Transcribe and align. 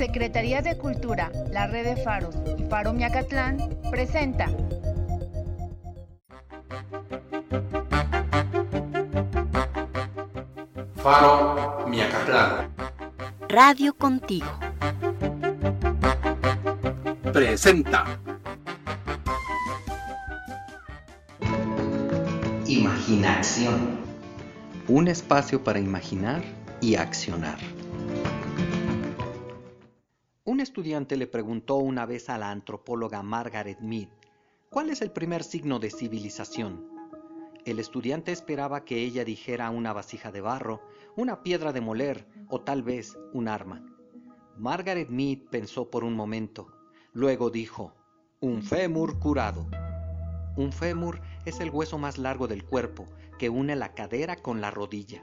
Secretaría 0.00 0.62
de 0.62 0.78
Cultura, 0.78 1.30
la 1.50 1.66
Red 1.66 1.84
de 1.84 2.02
Faros 2.02 2.34
y 2.58 2.62
Faro 2.70 2.94
Miacatlán 2.94 3.58
presenta 3.90 4.46
Faro 10.96 11.84
Miacatlán. 11.86 12.70
Radio 13.50 13.92
Contigo. 13.92 14.48
Presenta. 17.34 18.06
Imaginación. 22.66 23.98
Un 24.88 25.08
espacio 25.08 25.62
para 25.62 25.78
imaginar 25.78 26.40
y 26.80 26.94
accionar. 26.94 27.58
Un 30.44 30.60
estudiante 30.60 31.18
le 31.18 31.26
preguntó 31.26 31.76
una 31.76 32.06
vez 32.06 32.30
a 32.30 32.38
la 32.38 32.50
antropóloga 32.50 33.22
Margaret 33.22 33.78
Mead, 33.80 34.08
¿cuál 34.70 34.88
es 34.88 35.02
el 35.02 35.10
primer 35.10 35.44
signo 35.44 35.78
de 35.78 35.90
civilización? 35.90 36.88
El 37.66 37.78
estudiante 37.78 38.32
esperaba 38.32 38.86
que 38.86 39.02
ella 39.02 39.22
dijera 39.26 39.68
una 39.68 39.92
vasija 39.92 40.32
de 40.32 40.40
barro, 40.40 40.80
una 41.14 41.42
piedra 41.42 41.74
de 41.74 41.82
moler 41.82 42.26
o 42.48 42.62
tal 42.62 42.82
vez 42.82 43.18
un 43.34 43.48
arma. 43.48 43.84
Margaret 44.56 45.10
Mead 45.10 45.40
pensó 45.50 45.90
por 45.90 46.04
un 46.04 46.14
momento. 46.14 46.72
Luego 47.12 47.50
dijo, 47.50 47.92
un 48.40 48.62
fémur 48.62 49.18
curado. 49.18 49.68
Un 50.56 50.72
fémur 50.72 51.20
es 51.44 51.60
el 51.60 51.68
hueso 51.68 51.98
más 51.98 52.16
largo 52.16 52.48
del 52.48 52.64
cuerpo 52.64 53.06
que 53.38 53.50
une 53.50 53.76
la 53.76 53.92
cadera 53.92 54.36
con 54.36 54.62
la 54.62 54.70
rodilla. 54.70 55.22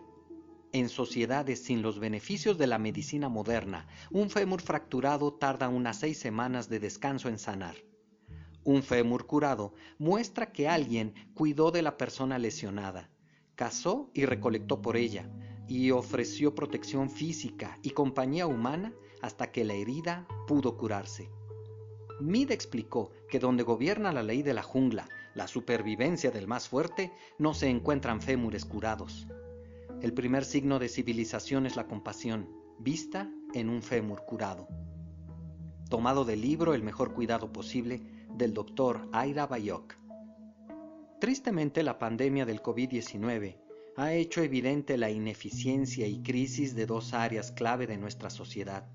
En 0.73 0.89
sociedades 0.89 1.63
sin 1.63 1.81
los 1.81 1.99
beneficios 1.99 2.57
de 2.57 2.67
la 2.67 2.77
medicina 2.77 3.29
moderna, 3.29 3.87
un 4.11 4.29
fémur 4.29 4.61
fracturado 4.61 5.33
tarda 5.33 5.69
unas 5.69 5.99
seis 5.99 6.17
semanas 6.19 6.69
de 6.69 6.79
descanso 6.79 7.29
en 7.29 7.39
sanar. 7.39 7.75
Un 8.63 8.83
fémur 8.83 9.25
curado 9.25 9.73
muestra 9.97 10.51
que 10.51 10.67
alguien 10.67 11.13
cuidó 11.33 11.71
de 11.71 11.81
la 11.81 11.97
persona 11.97 12.37
lesionada, 12.37 13.09
cazó 13.55 14.11
y 14.13 14.25
recolectó 14.25 14.81
por 14.81 14.97
ella, 14.97 15.29
y 15.67 15.91
ofreció 15.91 16.53
protección 16.53 17.09
física 17.09 17.77
y 17.81 17.91
compañía 17.91 18.47
humana 18.47 18.93
hasta 19.21 19.51
que 19.51 19.63
la 19.63 19.73
herida 19.73 20.27
pudo 20.47 20.77
curarse. 20.77 21.29
Mead 22.19 22.51
explicó 22.51 23.11
que 23.29 23.39
donde 23.39 23.63
gobierna 23.63 24.11
la 24.11 24.23
ley 24.23 24.43
de 24.43 24.53
la 24.53 24.63
jungla 24.63 25.07
la 25.37 25.47
supervivencia 25.47 26.31
del 26.31 26.47
más 26.47 26.67
fuerte, 26.67 27.13
no 27.37 27.53
se 27.53 27.69
encuentran 27.69 28.21
fémures 28.21 28.65
curados. 28.65 29.27
El 29.99 30.13
primer 30.13 30.45
signo 30.45 30.77
de 30.77 30.89
civilización 30.89 31.65
es 31.65 31.75
la 31.75 31.87
compasión, 31.87 32.47
vista 32.77 33.31
en 33.55 33.67
un 33.67 33.81
fémur 33.81 34.25
curado. 34.25 34.67
Tomado 35.89 36.23
del 36.23 36.41
libro 36.41 36.75
El 36.75 36.83
mejor 36.83 37.15
cuidado 37.15 37.51
posible 37.51 38.03
del 38.35 38.53
doctor 38.53 39.09
Aira 39.11 39.47
Bayok. 39.47 39.95
Tristemente 41.19 41.81
la 41.81 41.97
pandemia 41.97 42.45
del 42.45 42.61
COVID-19 42.61 43.57
ha 43.95 44.13
hecho 44.13 44.43
evidente 44.43 44.97
la 44.97 45.09
ineficiencia 45.09 46.05
y 46.05 46.21
crisis 46.21 46.75
de 46.75 46.85
dos 46.85 47.15
áreas 47.15 47.51
clave 47.51 47.87
de 47.87 47.97
nuestra 47.97 48.29
sociedad, 48.29 48.87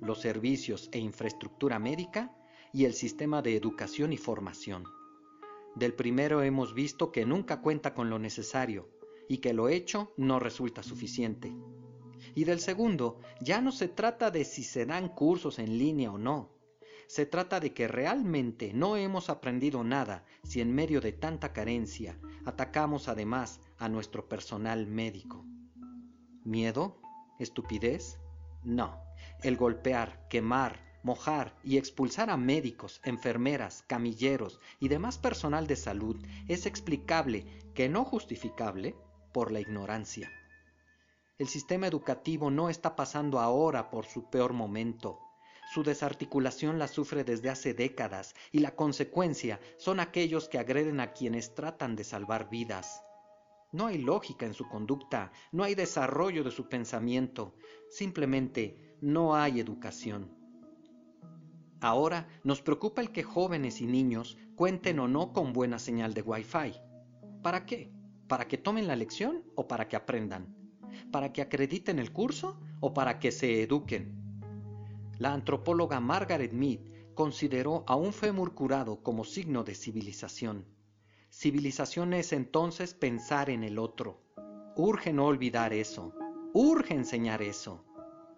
los 0.00 0.20
servicios 0.20 0.90
e 0.92 1.00
infraestructura 1.00 1.80
médica 1.80 2.32
y 2.72 2.84
el 2.84 2.94
sistema 2.94 3.42
de 3.42 3.56
educación 3.56 4.12
y 4.12 4.16
formación. 4.16 4.84
Del 5.74 5.94
primero 5.94 6.40
hemos 6.44 6.72
visto 6.72 7.10
que 7.10 7.26
nunca 7.26 7.60
cuenta 7.60 7.94
con 7.94 8.10
lo 8.10 8.20
necesario 8.20 8.99
y 9.30 9.38
que 9.38 9.52
lo 9.52 9.68
hecho 9.68 10.12
no 10.16 10.40
resulta 10.40 10.82
suficiente. 10.82 11.54
Y 12.34 12.42
del 12.42 12.58
segundo, 12.58 13.20
ya 13.40 13.60
no 13.60 13.70
se 13.70 13.86
trata 13.86 14.32
de 14.32 14.44
si 14.44 14.64
se 14.64 14.86
dan 14.86 15.08
cursos 15.08 15.60
en 15.60 15.78
línea 15.78 16.10
o 16.10 16.18
no. 16.18 16.50
Se 17.06 17.26
trata 17.26 17.60
de 17.60 17.72
que 17.72 17.86
realmente 17.86 18.72
no 18.74 18.96
hemos 18.96 19.30
aprendido 19.30 19.84
nada 19.84 20.24
si 20.42 20.60
en 20.60 20.74
medio 20.74 21.00
de 21.00 21.12
tanta 21.12 21.52
carencia 21.52 22.18
atacamos 22.44 23.06
además 23.06 23.60
a 23.78 23.88
nuestro 23.88 24.28
personal 24.28 24.88
médico. 24.88 25.46
¿Miedo? 26.44 27.00
¿Estupidez? 27.38 28.18
No. 28.64 29.00
El 29.44 29.56
golpear, 29.56 30.26
quemar, 30.28 30.80
mojar 31.04 31.56
y 31.62 31.76
expulsar 31.76 32.30
a 32.30 32.36
médicos, 32.36 33.00
enfermeras, 33.04 33.84
camilleros 33.86 34.58
y 34.80 34.88
demás 34.88 35.18
personal 35.18 35.68
de 35.68 35.76
salud 35.76 36.20
es 36.48 36.66
explicable, 36.66 37.46
que 37.74 37.88
no 37.88 38.04
justificable, 38.04 38.96
por 39.32 39.52
la 39.52 39.60
ignorancia. 39.60 40.30
El 41.38 41.48
sistema 41.48 41.86
educativo 41.86 42.50
no 42.50 42.68
está 42.68 42.96
pasando 42.96 43.40
ahora 43.40 43.90
por 43.90 44.04
su 44.04 44.28
peor 44.28 44.52
momento. 44.52 45.18
Su 45.72 45.82
desarticulación 45.82 46.78
la 46.78 46.88
sufre 46.88 47.24
desde 47.24 47.48
hace 47.48 47.72
décadas 47.74 48.34
y 48.52 48.58
la 48.58 48.74
consecuencia 48.74 49.60
son 49.78 50.00
aquellos 50.00 50.48
que 50.48 50.58
agreden 50.58 51.00
a 51.00 51.12
quienes 51.12 51.54
tratan 51.54 51.96
de 51.96 52.04
salvar 52.04 52.50
vidas. 52.50 53.02
No 53.72 53.86
hay 53.86 53.98
lógica 53.98 54.46
en 54.46 54.54
su 54.54 54.68
conducta, 54.68 55.32
no 55.52 55.62
hay 55.62 55.74
desarrollo 55.74 56.42
de 56.42 56.50
su 56.50 56.68
pensamiento, 56.68 57.54
simplemente 57.88 58.96
no 59.00 59.36
hay 59.36 59.60
educación. 59.60 60.36
Ahora 61.80 62.28
nos 62.44 62.60
preocupa 62.60 63.00
el 63.00 63.12
que 63.12 63.22
jóvenes 63.22 63.80
y 63.80 63.86
niños 63.86 64.36
cuenten 64.56 64.98
o 64.98 65.08
no 65.08 65.32
con 65.32 65.52
buena 65.52 65.78
señal 65.78 66.12
de 66.12 66.22
Wi-Fi. 66.22 66.74
¿Para 67.42 67.64
qué? 67.64 67.90
¿Para 68.30 68.46
que 68.46 68.58
tomen 68.58 68.86
la 68.86 68.94
lección 68.94 69.42
o 69.56 69.66
para 69.66 69.88
que 69.88 69.96
aprendan? 69.96 70.54
¿Para 71.10 71.32
que 71.32 71.42
acrediten 71.42 71.98
el 71.98 72.12
curso 72.12 72.60
o 72.78 72.94
para 72.94 73.18
que 73.18 73.32
se 73.32 73.60
eduquen? 73.60 74.04
La 75.18 75.32
antropóloga 75.32 75.98
Margaret 75.98 76.52
Mead 76.52 76.78
consideró 77.16 77.82
a 77.88 77.96
un 77.96 78.12
fémur 78.12 78.54
curado 78.54 79.02
como 79.02 79.24
signo 79.24 79.64
de 79.64 79.74
civilización. 79.74 80.64
Civilización 81.28 82.12
es 82.12 82.32
entonces 82.32 82.94
pensar 82.94 83.50
en 83.50 83.64
el 83.64 83.80
otro. 83.80 84.22
Urge 84.76 85.12
no 85.12 85.26
olvidar 85.26 85.72
eso. 85.72 86.14
Urge 86.52 86.94
enseñar 86.94 87.42
eso. 87.42 87.84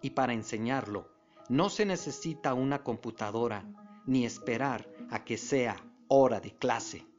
Y 0.01 0.11
para 0.11 0.33
enseñarlo, 0.33 1.11
no 1.51 1.69
se 1.69 1.85
necesita 1.85 2.55
una 2.55 2.83
computadora 2.83 3.67
ni 4.07 4.25
esperar 4.25 4.91
a 5.11 5.23
que 5.23 5.37
sea 5.37 5.77
hora 6.09 6.41
de 6.41 6.53
clase. 6.53 7.12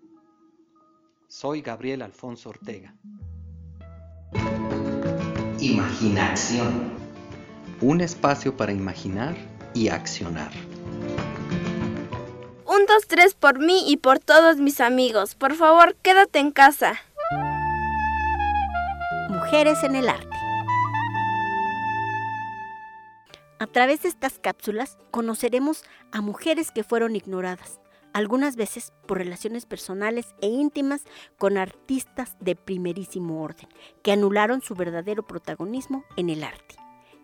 Soy 1.36 1.64
Gabriel 1.64 2.04
Alfonso 2.04 2.50
Ortega. 2.50 2.94
Imaginación. 5.60 6.94
Un 7.82 8.02
espacio 8.02 8.56
para 8.56 8.72
imaginar 8.72 9.36
y 9.74 9.88
accionar. 9.88 10.52
Un, 12.68 12.86
dos, 12.86 13.08
tres 13.08 13.34
por 13.34 13.58
mí 13.58 13.84
y 13.88 13.98
por 13.98 14.20
todos 14.20 14.58
mis 14.58 14.80
amigos. 14.80 15.34
Por 15.34 15.56
favor, 15.56 15.96
quédate 16.04 16.38
en 16.38 16.52
casa. 16.52 17.02
Mujeres 19.30 19.84
en 19.84 19.96
el 19.96 20.10
arte. 20.10 20.38
A 23.58 23.66
través 23.66 24.04
de 24.04 24.10
estas 24.10 24.38
cápsulas 24.38 25.00
conoceremos 25.10 25.84
a 26.12 26.22
mujeres 26.22 26.70
que 26.70 26.84
fueron 26.84 27.16
ignoradas, 27.16 27.80
algunas 28.14 28.56
veces 28.56 28.94
por 29.08 29.18
relaciones 29.18 29.66
personales 29.66 30.34
e 30.42 30.48
íntimas 30.48 31.04
con 31.38 31.58
artistas 31.58 32.38
de 32.40 32.56
primerísimo 32.56 33.42
orden, 33.42 33.68
que 34.02 34.12
anularon 34.12 34.62
su 34.62 34.76
verdadero 34.76 35.28
protagonismo 35.28 36.06
en 36.16 36.30
el 36.30 36.44
arte. 36.44 36.76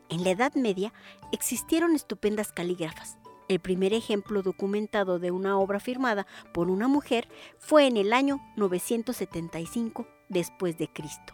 En 0.10 0.24
la 0.24 0.32
Edad 0.32 0.56
Media 0.56 0.92
existieron 1.32 1.96
estupendas 1.96 2.52
calígrafas. 2.52 3.18
El 3.48 3.60
primer 3.60 3.94
ejemplo 3.94 4.42
documentado 4.42 5.20
de 5.20 5.32
una 5.32 5.58
obra 5.58 5.80
firmada 5.80 6.28
por 6.54 6.70
una 6.70 6.88
mujer 6.88 7.28
fue 7.58 7.88
en 7.88 7.98
el 7.98 8.14
año 8.14 8.40
975 8.58 10.08
después 10.30 10.78
de 10.78 10.88
Cristo. 10.88 11.34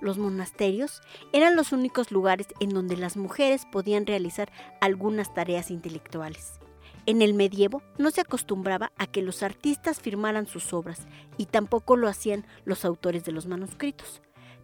Los 0.00 0.18
monasterios 0.18 1.00
eran 1.32 1.56
los 1.56 1.72
únicos 1.72 2.10
lugares 2.10 2.48
en 2.60 2.70
donde 2.70 2.96
las 2.96 3.16
mujeres 3.16 3.64
podían 3.70 4.06
realizar 4.06 4.52
algunas 4.80 5.32
tareas 5.32 5.70
intelectuales. 5.70 6.60
En 7.06 7.20
el 7.20 7.34
medievo 7.34 7.82
no 7.98 8.10
se 8.10 8.22
acostumbraba 8.22 8.90
a 8.96 9.06
que 9.06 9.20
los 9.20 9.42
artistas 9.42 10.00
firmaran 10.00 10.46
sus 10.46 10.72
obras 10.72 11.06
y 11.36 11.46
tampoco 11.46 11.96
lo 11.96 12.08
hacían 12.08 12.46
los 12.64 12.86
autores 12.86 13.24
de 13.24 13.32
los 13.32 13.46
manuscritos. 13.46 14.22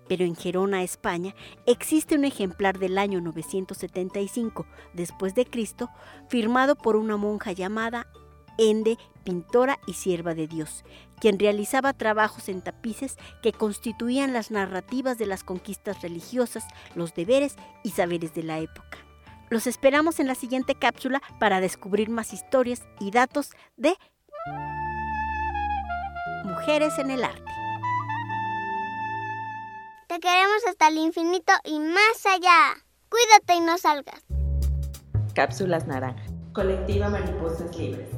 Pero 0.08 0.24
en 0.24 0.34
Gerona, 0.34 0.82
España, 0.82 1.34
existe 1.66 2.14
un 2.14 2.24
ejemplar 2.24 2.78
del 2.78 2.96
año 2.96 3.20
975 3.20 4.66
después 4.94 5.34
de 5.34 5.44
Cristo, 5.44 5.90
firmado 6.28 6.76
por 6.76 6.96
una 6.96 7.18
monja 7.18 7.52
llamada 7.52 8.06
Ende, 8.56 8.96
pintora 9.22 9.78
y 9.86 9.92
sierva 9.92 10.34
de 10.34 10.46
Dios, 10.46 10.84
quien 11.20 11.38
realizaba 11.38 11.92
trabajos 11.92 12.48
en 12.48 12.62
tapices 12.62 13.18
que 13.42 13.52
constituían 13.52 14.32
las 14.32 14.50
narrativas 14.50 15.18
de 15.18 15.26
las 15.26 15.44
conquistas 15.44 16.00
religiosas, 16.00 16.64
los 16.94 17.14
deberes 17.14 17.56
y 17.84 17.90
saberes 17.90 18.34
de 18.34 18.42
la 18.42 18.58
época. 18.60 19.09
Los 19.50 19.66
esperamos 19.66 20.20
en 20.20 20.28
la 20.28 20.36
siguiente 20.36 20.76
cápsula 20.76 21.20
para 21.40 21.60
descubrir 21.60 22.08
más 22.08 22.32
historias 22.32 22.82
y 23.00 23.10
datos 23.10 23.50
de 23.76 23.94
Mujeres 26.44 26.96
en 27.00 27.10
el 27.10 27.24
Arte. 27.24 27.42
Te 30.06 30.20
queremos 30.20 30.64
hasta 30.68 30.86
el 30.86 30.98
infinito 30.98 31.52
y 31.64 31.80
más 31.80 32.26
allá. 32.26 32.76
Cuídate 33.08 33.54
y 33.54 33.60
no 33.60 33.76
salgas. 33.76 34.24
Cápsulas 35.34 35.84
Naranja. 35.88 36.22
Colectiva 36.52 37.08
Mariposas 37.08 37.76
Libres. 37.76 38.08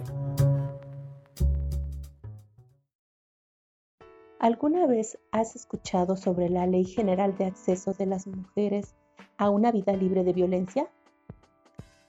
¿Alguna 4.38 4.87
vez 4.87 5.19
has 5.31 5.56
escuchado 5.56 6.17
sobre 6.17 6.50
la 6.50 6.67
Ley 6.67 6.85
General 6.85 7.35
de 7.38 7.46
Acceso 7.46 7.94
de 7.94 8.05
las 8.05 8.26
Mujeres 8.26 8.94
a 9.38 9.49
una 9.49 9.73
vida 9.73 9.94
libre 9.94 10.25
de 10.25 10.35
violencia? 10.35 10.90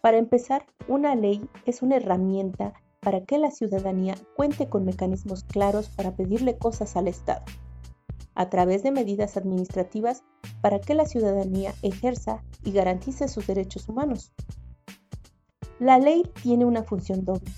Para 0.04 0.18
empezar, 0.18 0.66
una 0.90 1.16
ley 1.16 1.50
es 1.66 1.82
una 1.82 1.96
herramienta 1.96 2.74
para 3.00 3.24
que 3.24 3.38
la 3.38 3.52
ciudadanía 3.52 4.16
cuente 4.36 4.68
con 4.68 4.84
mecanismos 4.84 5.46
claros 5.46 5.88
para 5.88 6.14
pedirle 6.14 6.58
cosas 6.58 6.98
al 6.98 7.08
Estado, 7.08 7.46
a 8.36 8.50
través 8.50 8.84
de 8.84 8.92
medidas 8.92 9.38
administrativas 9.38 10.26
para 10.60 10.82
que 10.82 10.94
la 10.94 11.06
ciudadanía 11.06 11.74
ejerza 11.84 12.44
y 12.66 12.74
garantice 12.74 13.30
sus 13.30 13.48
derechos 13.48 13.88
humanos. 13.88 14.34
La 15.80 16.00
ley 16.00 16.24
tiene 16.42 16.66
una 16.66 16.84
función 16.84 17.24
doble. 17.24 17.50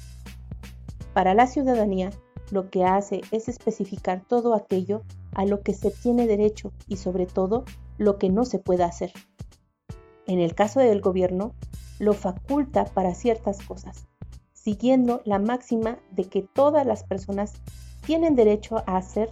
Para 1.15 1.33
la 1.33 1.47
ciudadanía, 1.47 2.11
lo 2.51 2.69
que 2.69 2.85
hace 2.85 3.21
es 3.31 3.47
especificar 3.47 4.23
todo 4.23 4.53
aquello 4.53 5.01
a 5.33 5.45
lo 5.45 5.61
que 5.61 5.73
se 5.73 5.89
tiene 5.89 6.27
derecho 6.27 6.71
y 6.87 6.97
sobre 6.97 7.25
todo 7.25 7.65
lo 7.97 8.19
que 8.19 8.29
no 8.29 8.45
se 8.45 8.59
puede 8.59 8.83
hacer. 8.83 9.11
En 10.27 10.37
el 10.37 10.53
caso 10.53 10.79
del 10.79 11.01
gobierno, 11.01 11.55
lo 11.99 12.13
faculta 12.13 12.85
para 12.85 13.13
ciertas 13.13 13.61
cosas, 13.61 14.07
siguiendo 14.53 15.21
la 15.25 15.39
máxima 15.39 15.99
de 16.11 16.25
que 16.25 16.41
todas 16.41 16.85
las 16.85 17.03
personas 17.03 17.53
tienen 18.05 18.35
derecho 18.35 18.77
a 18.85 18.97
hacer 18.97 19.29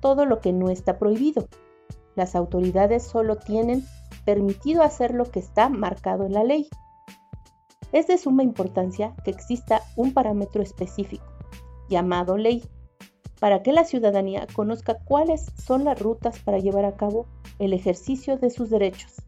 todo 0.00 0.26
lo 0.26 0.40
que 0.40 0.52
no 0.52 0.70
está 0.70 0.98
prohibido. 0.98 1.48
Las 2.16 2.34
autoridades 2.34 3.02
solo 3.02 3.36
tienen 3.36 3.84
permitido 4.24 4.82
hacer 4.82 5.14
lo 5.14 5.24
que 5.24 5.38
está 5.38 5.68
marcado 5.68 6.26
en 6.26 6.32
la 6.32 6.44
ley. 6.44 6.68
Es 7.92 8.06
de 8.06 8.18
suma 8.18 8.42
importancia 8.42 9.14
que 9.24 9.30
exista 9.30 9.82
un 9.96 10.12
parámetro 10.12 10.62
específico 10.62 11.24
llamado 11.88 12.36
ley, 12.36 12.62
para 13.40 13.62
que 13.62 13.72
la 13.72 13.84
ciudadanía 13.84 14.46
conozca 14.54 14.98
cuáles 15.04 15.46
son 15.56 15.84
las 15.84 16.00
rutas 16.00 16.38
para 16.38 16.58
llevar 16.58 16.84
a 16.84 16.96
cabo 16.96 17.26
el 17.58 17.72
ejercicio 17.72 18.36
de 18.36 18.50
sus 18.50 18.70
derechos. 18.70 19.19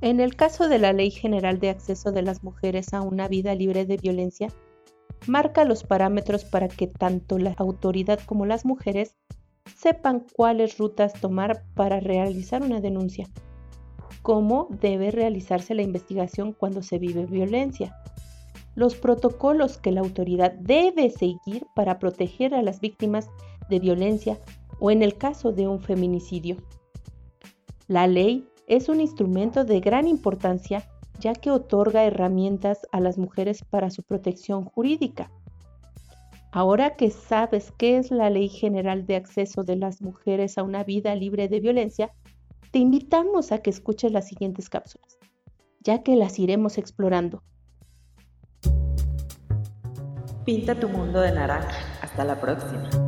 En 0.00 0.20
el 0.20 0.36
caso 0.36 0.68
de 0.68 0.78
la 0.78 0.92
Ley 0.92 1.10
General 1.10 1.58
de 1.58 1.70
Acceso 1.70 2.12
de 2.12 2.22
las 2.22 2.44
Mujeres 2.44 2.94
a 2.94 3.02
una 3.02 3.26
vida 3.26 3.56
libre 3.56 3.84
de 3.84 3.96
violencia, 3.96 4.48
marca 5.26 5.64
los 5.64 5.82
parámetros 5.82 6.44
para 6.44 6.68
que 6.68 6.86
tanto 6.86 7.36
la 7.38 7.54
autoridad 7.58 8.20
como 8.24 8.46
las 8.46 8.64
mujeres 8.64 9.16
sepan 9.76 10.24
cuáles 10.36 10.78
rutas 10.78 11.14
tomar 11.14 11.64
para 11.74 11.98
realizar 11.98 12.62
una 12.62 12.80
denuncia, 12.80 13.26
cómo 14.22 14.68
debe 14.70 15.10
realizarse 15.10 15.74
la 15.74 15.82
investigación 15.82 16.52
cuando 16.52 16.80
se 16.82 16.98
vive 16.98 17.26
violencia, 17.26 17.96
los 18.76 18.94
protocolos 18.94 19.78
que 19.78 19.90
la 19.90 20.00
autoridad 20.00 20.52
debe 20.52 21.10
seguir 21.10 21.66
para 21.74 21.98
proteger 21.98 22.54
a 22.54 22.62
las 22.62 22.80
víctimas 22.80 23.28
de 23.68 23.80
violencia 23.80 24.38
o 24.78 24.92
en 24.92 25.02
el 25.02 25.18
caso 25.18 25.50
de 25.50 25.66
un 25.66 25.80
feminicidio. 25.80 26.56
La 27.88 28.06
ley 28.06 28.46
es 28.68 28.88
un 28.88 29.00
instrumento 29.00 29.64
de 29.64 29.80
gran 29.80 30.06
importancia 30.06 30.84
ya 31.18 31.34
que 31.34 31.50
otorga 31.50 32.04
herramientas 32.04 32.86
a 32.92 33.00
las 33.00 33.18
mujeres 33.18 33.64
para 33.64 33.90
su 33.90 34.02
protección 34.02 34.64
jurídica. 34.64 35.30
Ahora 36.52 36.96
que 36.96 37.10
sabes 37.10 37.72
qué 37.76 37.98
es 37.98 38.10
la 38.10 38.30
Ley 38.30 38.48
General 38.48 39.04
de 39.06 39.16
Acceso 39.16 39.64
de 39.64 39.76
las 39.76 40.00
Mujeres 40.00 40.58
a 40.58 40.62
una 40.62 40.84
vida 40.84 41.14
libre 41.14 41.48
de 41.48 41.60
violencia, 41.60 42.12
te 42.70 42.78
invitamos 42.78 43.52
a 43.52 43.58
que 43.58 43.70
escuches 43.70 44.12
las 44.12 44.28
siguientes 44.28 44.68
cápsulas, 44.68 45.18
ya 45.80 46.02
que 46.02 46.16
las 46.16 46.38
iremos 46.38 46.78
explorando. 46.78 47.42
Pinta 50.44 50.74
tu 50.74 50.88
mundo 50.88 51.20
de 51.20 51.32
naranja. 51.32 51.76
Hasta 52.00 52.24
la 52.24 52.40
próxima. 52.40 53.07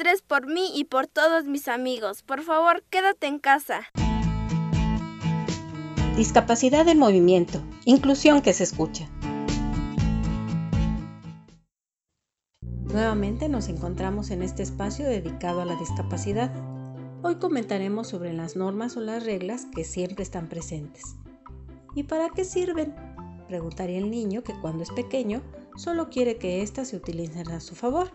Tres 0.00 0.22
por 0.22 0.46
mí 0.46 0.70
y 0.74 0.84
por 0.84 1.06
todos 1.08 1.44
mis 1.44 1.68
amigos. 1.68 2.22
Por 2.22 2.40
favor, 2.40 2.82
quédate 2.88 3.26
en 3.26 3.38
casa. 3.38 3.82
Discapacidad 6.16 6.88
en 6.88 6.98
movimiento. 6.98 7.62
Inclusión 7.84 8.40
que 8.40 8.54
se 8.54 8.64
escucha. 8.64 9.10
Nuevamente 12.62 13.50
nos 13.50 13.68
encontramos 13.68 14.30
en 14.30 14.40
este 14.42 14.62
espacio 14.62 15.06
dedicado 15.06 15.60
a 15.60 15.66
la 15.66 15.76
discapacidad. 15.76 16.50
Hoy 17.22 17.34
comentaremos 17.34 18.08
sobre 18.08 18.32
las 18.32 18.56
normas 18.56 18.96
o 18.96 19.00
las 19.00 19.26
reglas 19.26 19.66
que 19.66 19.84
siempre 19.84 20.22
están 20.22 20.48
presentes. 20.48 21.14
¿Y 21.94 22.04
para 22.04 22.30
qué 22.30 22.46
sirven? 22.46 22.94
preguntaría 23.48 23.98
el 23.98 24.10
niño 24.10 24.42
que 24.42 24.58
cuando 24.62 24.82
es 24.82 24.90
pequeño 24.92 25.42
solo 25.76 26.08
quiere 26.08 26.38
que 26.38 26.62
éstas 26.62 26.88
se 26.88 26.96
utilicen 26.96 27.50
a 27.50 27.60
su 27.60 27.74
favor. 27.74 28.10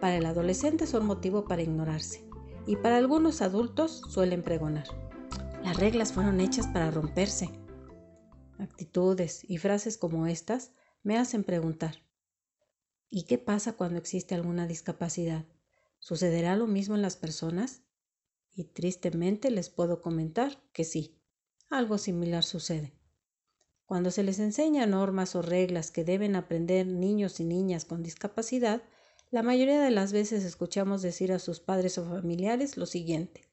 Para 0.00 0.16
el 0.16 0.24
adolescente 0.24 0.86
son 0.86 1.04
motivo 1.04 1.44
para 1.44 1.62
ignorarse 1.62 2.24
y 2.66 2.76
para 2.76 2.96
algunos 2.96 3.42
adultos 3.42 4.02
suelen 4.08 4.42
pregonar. 4.42 4.86
Las 5.62 5.76
reglas 5.76 6.12
fueron 6.12 6.40
hechas 6.40 6.66
para 6.66 6.90
romperse. 6.90 7.50
Actitudes 8.58 9.42
y 9.48 9.58
frases 9.58 9.98
como 9.98 10.26
estas 10.26 10.72
me 11.02 11.18
hacen 11.18 11.44
preguntar, 11.44 11.96
¿y 13.10 13.24
qué 13.24 13.38
pasa 13.38 13.74
cuando 13.74 13.98
existe 13.98 14.34
alguna 14.34 14.66
discapacidad? 14.66 15.44
¿Sucederá 15.98 16.56
lo 16.56 16.66
mismo 16.66 16.94
en 16.94 17.02
las 17.02 17.16
personas? 17.16 17.82
Y 18.54 18.64
tristemente 18.64 19.50
les 19.50 19.68
puedo 19.68 20.00
comentar 20.00 20.62
que 20.72 20.84
sí, 20.84 21.20
algo 21.68 21.98
similar 21.98 22.42
sucede. 22.42 22.94
Cuando 23.84 24.10
se 24.10 24.22
les 24.22 24.38
enseña 24.38 24.86
normas 24.86 25.34
o 25.34 25.42
reglas 25.42 25.90
que 25.90 26.04
deben 26.04 26.36
aprender 26.36 26.86
niños 26.86 27.40
y 27.40 27.44
niñas 27.44 27.84
con 27.84 28.02
discapacidad, 28.02 28.82
la 29.30 29.42
mayoría 29.42 29.80
de 29.80 29.90
las 29.90 30.12
veces 30.12 30.44
escuchamos 30.44 31.02
decir 31.02 31.32
a 31.32 31.38
sus 31.38 31.60
padres 31.60 31.98
o 31.98 32.04
familiares 32.04 32.76
lo 32.76 32.86
siguiente. 32.86 33.48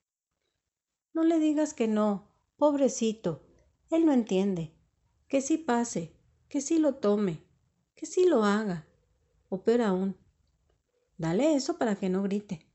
No 1.13 1.23
le 1.23 1.39
digas 1.39 1.73
que 1.73 1.87
no, 1.87 2.31
pobrecito, 2.57 3.43
él 3.91 4.05
no 4.05 4.11
entiende, 4.11 4.73
que 5.27 5.41
sí 5.41 5.57
pase, 5.57 6.13
que 6.49 6.61
sí 6.61 6.79
lo 6.79 6.95
tome, 6.95 7.43
que 7.95 8.05
sí 8.05 8.25
lo 8.25 8.43
haga, 8.43 8.87
o 9.49 9.63
peor 9.63 9.81
aún, 9.81 10.17
dale 11.17 11.53
eso 11.53 11.77
para 11.77 11.95
que 11.95 12.09
no 12.09 12.23
grite, 12.23 12.67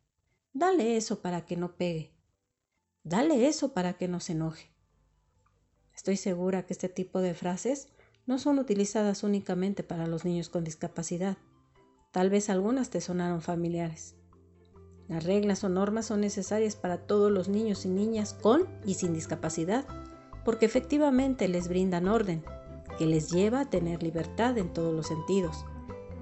dale 0.52 0.96
eso 0.96 1.22
para 1.22 1.44
que 1.44 1.56
no 1.56 1.76
pegue, 1.76 2.14
dale 3.02 3.48
eso 3.48 3.72
para 3.72 3.94
que 3.94 4.06
no 4.06 4.20
se 4.20 4.32
enoje. 4.32 4.70
Estoy 5.94 6.16
segura 6.16 6.66
que 6.66 6.72
este 6.72 6.88
tipo 6.88 7.20
de 7.20 7.34
frases 7.34 7.88
no 8.26 8.38
son 8.38 8.58
utilizadas 8.58 9.24
únicamente 9.24 9.82
para 9.82 10.06
los 10.06 10.24
niños 10.24 10.48
con 10.48 10.64
discapacidad. 10.64 11.36
Tal 12.12 12.28
vez 12.28 12.50
algunas 12.50 12.90
te 12.90 13.00
sonaron 13.00 13.40
familiares. 13.40 14.16
Las 15.08 15.24
reglas 15.24 15.64
o 15.64 15.70
normas 15.70 16.06
son 16.06 16.20
necesarias 16.20 16.76
para 16.76 16.98
todos 16.98 17.32
los 17.32 17.48
niños 17.48 17.86
y 17.86 17.88
niñas 17.88 18.34
con 18.34 18.68
y 18.84 18.94
sin 18.94 19.14
discapacidad, 19.14 19.86
porque 20.44 20.66
efectivamente 20.66 21.48
les 21.48 21.68
brindan 21.68 22.08
orden, 22.08 22.44
que 22.98 23.06
les 23.06 23.30
lleva 23.30 23.60
a 23.60 23.70
tener 23.70 24.02
libertad 24.02 24.58
en 24.58 24.72
todos 24.72 24.94
los 24.94 25.06
sentidos, 25.06 25.64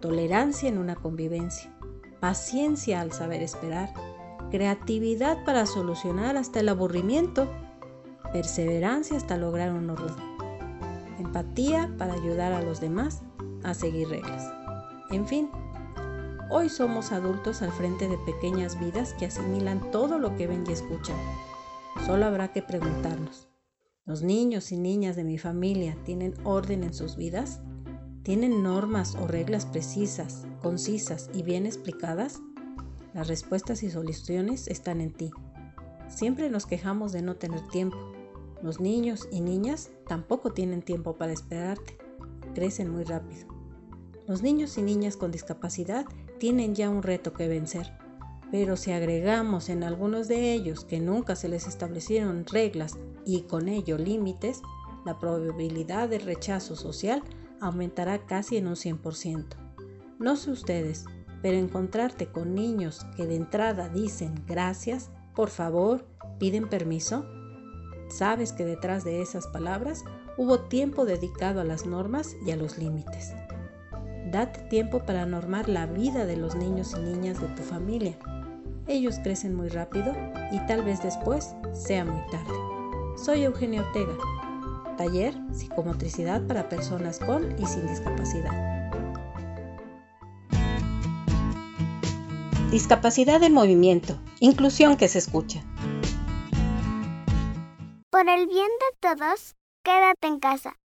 tolerancia 0.01 0.69
en 0.69 0.79
una 0.79 0.95
convivencia, 0.95 1.77
paciencia 2.21 3.01
al 3.01 3.13
saber 3.13 3.43
esperar, 3.43 3.93
creatividad 4.51 5.45
para 5.45 5.67
solucionar 5.67 6.37
hasta 6.37 6.61
el 6.61 6.69
aburrimiento 6.69 7.49
perseverancia 8.33 9.17
hasta 9.17 9.37
lograr 9.37 9.73
un 9.73 9.91
orden, 9.91 10.15
empatía 11.19 11.93
para 11.99 12.15
ayudar 12.15 12.53
a 12.53 12.63
los 12.63 12.81
demás 12.81 13.23
a 13.65 13.75
seguir 13.75 14.09
reglas. 14.09 14.53
En 15.11 15.27
fin, 15.27 15.51
hoy 16.51 16.69
somos 16.69 17.13
adultos 17.13 17.63
al 17.63 17.73
frente 17.73 18.09
de 18.09 18.19
pequeñas 18.19 18.79
vidas 18.79 19.15
que 19.15 19.27
asimilan 19.27 19.91
todo 19.91 20.19
lo 20.19 20.37
que 20.37 20.47
ven 20.47 20.65
y 20.69 20.73
escuchan. 20.73 21.17
Solo 22.07 22.27
habrá 22.27 22.53
que 22.53 22.61
preguntarnos, 22.61 23.49
¿los 24.05 24.23
niños 24.23 24.73
y 24.73 24.77
niñas 24.77 25.17
de 25.17 25.25
mi 25.25 25.39
familia 25.39 25.97
tienen 26.05 26.35
orden 26.45 26.83
en 26.83 26.93
sus 26.93 27.17
vidas? 27.17 27.61
¿Tienen 28.23 28.63
normas 28.63 29.15
o 29.15 29.27
reglas 29.27 29.65
precisas, 29.65 30.47
concisas 30.61 31.31
y 31.33 31.43
bien 31.43 31.67
explicadas? 31.67 32.41
Las 33.15 33.29
respuestas 33.29 33.83
y 33.83 33.91
soluciones 33.91 34.69
están 34.69 35.01
en 35.01 35.13
ti. 35.13 35.31
Siempre 36.09 36.51
nos 36.51 36.67
quejamos 36.67 37.13
de 37.13 37.23
no 37.23 37.37
tener 37.37 37.67
tiempo, 37.69 37.97
los 38.63 38.79
niños 38.79 39.27
y 39.31 39.41
niñas 39.41 39.91
tampoco 40.07 40.53
tienen 40.53 40.83
tiempo 40.83 41.17
para 41.17 41.33
esperarte. 41.33 41.97
Crecen 42.55 42.91
muy 42.91 43.05
rápido. 43.05 43.49
Los 44.27 44.43
niños 44.43 44.77
y 44.77 44.83
niñas 44.83 45.17
con 45.17 45.31
discapacidad 45.31 46.05
tienen 46.41 46.75
ya 46.75 46.91
un 46.91 47.05
reto 47.05 47.33
que 47.33 47.47
vencer. 47.47 47.93
Pero 48.51 48.77
si 48.77 48.91
agregamos 48.91 49.69
en 49.69 49.85
algunos 49.85 50.27
de 50.27 50.53
ellos 50.53 50.85
que 50.85 50.99
nunca 50.99 51.37
se 51.37 51.49
les 51.49 51.69
establecieron 51.69 52.45
reglas 52.47 52.99
y 53.25 53.43
con 53.43 53.69
ello 53.69 53.97
límites, 53.97 54.61
la 55.05 55.19
probabilidad 55.21 56.09
de 56.09 56.19
rechazo 56.19 56.75
social 56.75 57.23
aumentará 57.61 58.27
casi 58.27 58.57
en 58.57 58.67
un 58.67 58.75
100%. 58.75 59.45
No 60.19 60.35
sé 60.35 60.51
ustedes, 60.51 61.05
pero 61.43 61.57
encontrarte 61.57 62.27
con 62.27 62.55
niños 62.55 63.07
que 63.17 63.27
de 63.27 63.37
entrada 63.37 63.89
dicen 63.89 64.35
gracias, 64.47 65.11
por 65.37 65.51
favor, 65.51 66.07
piden 66.39 66.69
permiso, 66.69 67.25
sabes 68.09 68.53
que 68.53 68.65
detrás 68.65 69.05
de 69.05 69.23
esas 69.23 69.47
palabras 69.47 70.05
hubo 70.37 70.61
tiempo 70.61 71.05
dedicado 71.05 71.61
a 71.61 71.65
las 71.65 71.87
normas 71.87 72.35
y 72.45 72.51
a 72.51 72.57
los 72.57 72.79
límites. 72.79 73.33
Date 74.31 74.61
tiempo 74.69 75.01
para 75.01 75.27
normar 75.27 75.69
la 75.69 75.87
vida 75.87 76.25
de 76.25 76.37
los 76.37 76.55
niños 76.55 76.95
y 76.97 77.01
niñas 77.01 77.41
de 77.41 77.49
tu 77.49 77.63
familia. 77.63 78.17
Ellos 78.87 79.19
crecen 79.25 79.57
muy 79.57 79.69
rápido 79.69 80.15
y 80.53 80.65
tal 80.67 80.85
vez 80.85 81.03
después 81.03 81.55
sea 81.73 82.05
muy 82.05 82.21
tarde. 82.31 82.55
Soy 83.17 83.43
Eugenia 83.43 83.83
Ortega. 83.83 84.13
Taller 84.97 85.35
Psicomotricidad 85.53 86.47
para 86.47 86.69
personas 86.69 87.19
con 87.19 87.59
y 87.59 87.67
sin 87.67 87.89
discapacidad. 87.89 88.91
Discapacidad 92.71 93.41
de 93.41 93.51
movimiento. 93.51 94.17
Inclusión 94.39 94.97
que 94.97 95.09
se 95.09 95.19
escucha. 95.19 95.65
Por 98.11 98.29
el 98.29 98.47
bien 98.47 98.69
de 98.69 99.09
todos, 99.09 99.57
quédate 99.83 100.29
en 100.29 100.39
casa. 100.39 100.80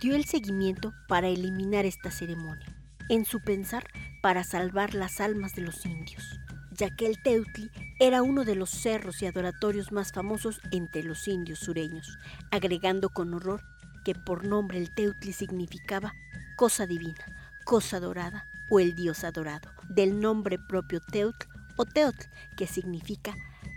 dio 0.00 0.16
el 0.16 0.24
seguimiento 0.24 0.92
para 1.06 1.28
eliminar 1.28 1.86
esta 1.86 2.10
ceremonia, 2.10 2.65
en 3.08 3.24
su 3.24 3.40
pensar 3.40 3.84
para 4.22 4.44
salvar 4.44 4.94
las 4.94 5.20
almas 5.20 5.54
de 5.54 5.62
los 5.62 5.84
indios, 5.86 6.40
ya 6.72 6.94
que 6.94 7.06
el 7.06 7.22
Teutli 7.22 7.70
era 7.98 8.22
uno 8.22 8.44
de 8.44 8.54
los 8.54 8.70
cerros 8.70 9.22
y 9.22 9.26
adoratorios 9.26 9.92
más 9.92 10.12
famosos 10.12 10.60
entre 10.70 11.02
los 11.02 11.26
indios 11.28 11.60
sureños, 11.60 12.18
agregando 12.50 13.08
con 13.10 13.34
horror 13.34 13.62
que 14.04 14.14
por 14.14 14.44
nombre 14.44 14.78
el 14.78 14.94
Teutli 14.94 15.32
significaba 15.32 16.12
cosa 16.56 16.86
divina, 16.86 17.24
cosa 17.64 18.00
dorada 18.00 18.48
o 18.70 18.80
el 18.80 18.94
dios 18.94 19.24
adorado, 19.24 19.70
del 19.88 20.20
nombre 20.20 20.58
propio 20.58 21.00
Teutl 21.00 21.46
o 21.76 21.84
Teotl, 21.84 22.26
que 22.56 22.66
significa 22.66 23.34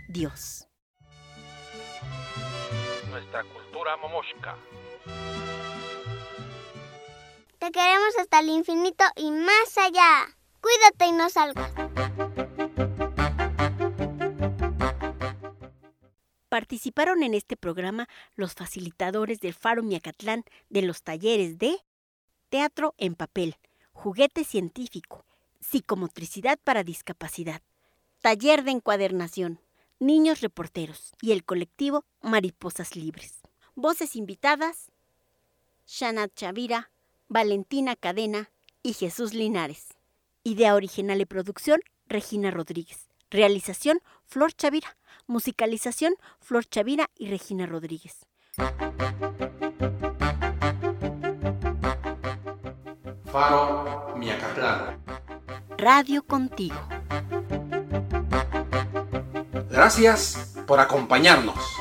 Dios 0.08 0.66
nuestra 3.10 3.42
cultura 3.42 3.96
momoshka. 3.96 4.56
Te 7.60 7.70
queremos 7.72 8.16
hasta 8.18 8.40
el 8.40 8.48
infinito 8.48 9.04
y 9.16 9.30
más 9.30 9.76
allá. 9.76 10.34
Cuídate 10.62 11.06
y 11.08 11.12
no 11.12 11.28
salgas. 11.28 11.70
Participaron 16.48 17.22
en 17.22 17.34
este 17.34 17.58
programa 17.58 18.08
los 18.34 18.54
facilitadores 18.54 19.40
del 19.40 19.52
Faro 19.52 19.82
Miacatlán 19.82 20.44
de 20.70 20.80
los 20.80 21.02
talleres 21.02 21.58
de 21.58 21.76
Teatro 22.48 22.94
en 22.96 23.14
papel, 23.14 23.56
Juguete 23.92 24.44
científico, 24.44 25.26
Psicomotricidad 25.60 26.58
para 26.64 26.82
discapacidad, 26.82 27.60
Taller 28.22 28.64
de 28.64 28.70
encuadernación, 28.70 29.60
Niños 29.98 30.40
Reporteros 30.40 31.12
y 31.20 31.32
el 31.32 31.44
colectivo 31.44 32.06
Mariposas 32.22 32.96
Libres. 32.96 33.42
Voces 33.74 34.16
invitadas, 34.16 34.90
Shanat 35.86 36.32
Chavira, 36.34 36.90
Valentina 37.30 37.94
Cadena 37.94 38.50
y 38.82 38.92
Jesús 38.92 39.34
Linares. 39.34 39.86
Idea 40.42 40.74
original 40.74 41.20
y 41.20 41.26
producción, 41.26 41.80
Regina 42.08 42.50
Rodríguez. 42.50 43.08
Realización, 43.30 44.00
Flor 44.26 44.52
Chavira. 44.52 44.96
Musicalización, 45.28 46.14
Flor 46.40 46.66
Chavira 46.66 47.08
y 47.14 47.28
Regina 47.28 47.66
Rodríguez. 47.66 48.26
Faro 53.26 54.12
Miacatlán. 54.16 55.00
Radio 55.78 56.24
contigo. 56.26 56.80
Gracias 59.70 60.56
por 60.66 60.80
acompañarnos. 60.80 61.79